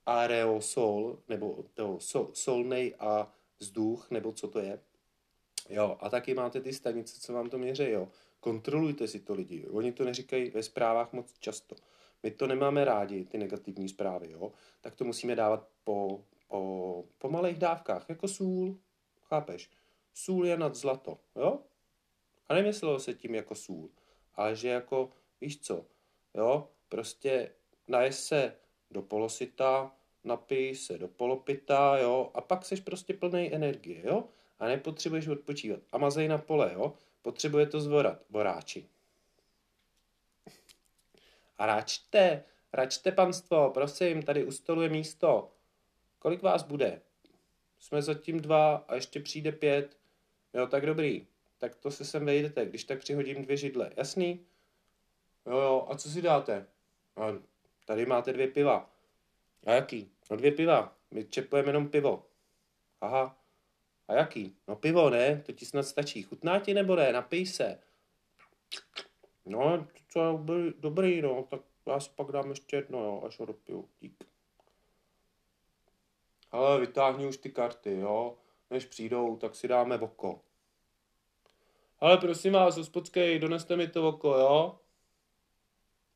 aerosol, 0.06 1.18
nebo 1.28 1.64
to 1.74 2.00
sol, 2.00 2.30
solnej 2.32 2.94
a 2.98 3.32
vzduch, 3.58 4.10
nebo 4.10 4.32
co 4.32 4.48
to 4.48 4.58
je. 4.58 4.80
Jo, 5.68 5.96
a 6.00 6.08
taky 6.08 6.34
máte 6.34 6.60
ty 6.60 6.72
stanice, 6.72 7.20
co 7.20 7.32
vám 7.32 7.50
to 7.50 7.58
měří, 7.58 7.90
jo. 7.90 8.08
Kontrolujte 8.40 9.08
si 9.08 9.20
to 9.20 9.34
lidi, 9.34 9.66
oni 9.66 9.92
to 9.92 10.04
neříkají 10.04 10.50
ve 10.50 10.62
zprávách 10.62 11.12
moc 11.12 11.38
často. 11.38 11.76
My 12.22 12.30
to 12.30 12.46
nemáme 12.46 12.84
rádi, 12.84 13.24
ty 13.24 13.38
negativní 13.38 13.88
zprávy, 13.88 14.30
jo. 14.30 14.52
Tak 14.80 14.94
to 14.94 15.04
musíme 15.04 15.36
dávat 15.36 15.68
po, 15.84 16.24
po, 16.48 17.04
po 17.18 17.30
malých 17.30 17.58
dávkách, 17.58 18.08
jako 18.08 18.28
sůl, 18.28 18.78
chápeš? 19.22 19.70
Sůl 20.14 20.46
je 20.46 20.56
nad 20.56 20.74
zlato, 20.74 21.18
jo? 21.36 21.58
A 22.48 22.54
nemyslelo 22.54 22.98
se 22.98 23.14
tím 23.14 23.34
jako 23.34 23.54
sůl, 23.54 23.90
ale 24.34 24.56
že 24.56 24.68
jako, 24.68 25.10
víš 25.40 25.60
co, 25.60 25.86
jo, 26.34 26.68
prostě 26.88 27.52
naješ 27.88 28.14
se 28.14 28.56
do 28.90 29.02
polosita, 29.02 29.92
napij 30.24 30.74
se 30.74 30.98
do 30.98 31.08
polopita, 31.08 31.98
jo, 31.98 32.30
a 32.34 32.40
pak 32.40 32.64
seš 32.64 32.80
prostě 32.80 33.14
plný 33.14 33.54
energie, 33.54 34.06
jo, 34.06 34.24
a 34.58 34.66
nepotřebuješ 34.66 35.28
odpočívat. 35.28 35.80
A 35.92 35.98
mazej 35.98 36.28
na 36.28 36.38
pole, 36.38 36.70
jo, 36.74 36.94
potřebuje 37.26 37.66
to 37.66 37.80
zvorat, 37.80 38.22
voráči. 38.30 38.88
A 41.58 41.66
račte, 41.66 42.44
račte 42.72 43.12
panstvo, 43.12 43.70
prosím, 43.70 44.22
tady 44.22 44.44
u 44.44 44.50
stolu 44.50 44.82
je 44.82 44.88
místo. 44.88 45.52
Kolik 46.18 46.42
vás 46.42 46.62
bude? 46.62 47.00
Jsme 47.78 48.02
zatím 48.02 48.40
dva 48.40 48.76
a 48.76 48.94
ještě 48.94 49.20
přijde 49.20 49.52
pět. 49.52 49.98
Jo, 50.54 50.66
tak 50.66 50.86
dobrý. 50.86 51.26
Tak 51.58 51.76
to 51.76 51.90
se 51.90 52.04
sem 52.04 52.26
vejdete, 52.26 52.66
když 52.66 52.84
tak 52.84 52.98
přihodím 52.98 53.42
dvě 53.42 53.56
židle. 53.56 53.90
Jasný? 53.96 54.46
Jo, 55.46 55.58
jo, 55.58 55.86
a 55.90 55.96
co 55.96 56.10
si 56.10 56.22
dáte? 56.22 56.66
A 57.16 57.26
tady 57.84 58.06
máte 58.06 58.32
dvě 58.32 58.48
piva. 58.48 58.90
A 59.66 59.72
jaký? 59.72 60.10
No 60.30 60.36
dvě 60.36 60.52
piva. 60.52 60.96
My 61.10 61.24
čepujeme 61.24 61.68
jenom 61.68 61.88
pivo. 61.88 62.26
Aha. 63.00 63.38
A 64.08 64.14
jaký? 64.14 64.56
No 64.68 64.76
pivo, 64.76 65.10
ne? 65.10 65.42
To 65.46 65.52
ti 65.52 65.66
snad 65.66 65.82
stačí. 65.82 66.22
Chutná 66.22 66.60
ti 66.60 66.74
nebo 66.74 66.96
ne? 66.96 67.12
Napij 67.12 67.46
se. 67.46 67.80
No, 69.46 69.86
co 70.08 70.32
dobrý, 70.32 70.72
dobrý, 70.78 71.22
no, 71.22 71.42
tak 71.42 71.60
já 71.86 72.00
si 72.00 72.10
pak 72.10 72.32
dám 72.32 72.50
ještě 72.50 72.76
jedno, 72.76 72.98
jo, 72.98 73.22
až 73.26 73.38
ho 73.38 73.46
dopiju. 73.46 73.88
Dík. 74.00 74.24
Ale 76.50 76.80
vytáhni 76.80 77.26
už 77.26 77.36
ty 77.36 77.50
karty, 77.50 77.96
jo. 77.96 78.38
Než 78.70 78.84
přijdou, 78.84 79.36
tak 79.36 79.54
si 79.54 79.68
dáme 79.68 79.98
oko. 79.98 80.40
Ale 82.00 82.16
prosím 82.16 82.52
vás, 82.52 82.76
hospodskej, 82.76 83.38
doneste 83.38 83.76
mi 83.76 83.88
to 83.88 84.08
oko, 84.08 84.34
jo? 84.34 84.80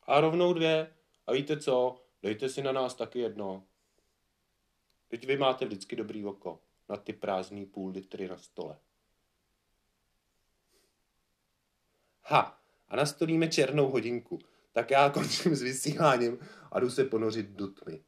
A 0.02 0.20
rovnou 0.20 0.52
dvě. 0.52 0.94
A 1.26 1.32
víte 1.32 1.60
co? 1.60 1.96
Dejte 2.22 2.48
si 2.48 2.62
na 2.62 2.72
nás 2.72 2.94
taky 2.94 3.18
jedno. 3.18 3.64
Teď 5.08 5.26
vy 5.26 5.36
máte 5.36 5.64
vždycky 5.64 5.96
dobrý 5.96 6.24
oko 6.24 6.58
na 6.90 6.96
ty 6.96 7.12
prázdný 7.12 7.66
půl 7.66 7.90
litry 7.90 8.28
na 8.28 8.38
stole. 8.38 8.78
Ha, 12.22 12.62
a 12.88 12.96
nastolíme 12.96 13.48
černou 13.48 13.90
hodinku. 13.90 14.38
Tak 14.72 14.90
já 14.90 15.10
končím 15.10 15.56
s 15.56 15.62
vysíláním 15.62 16.38
a 16.72 16.80
jdu 16.80 16.90
se 16.90 17.04
ponořit 17.04 17.46
do 17.46 17.68
tmy. 17.68 18.04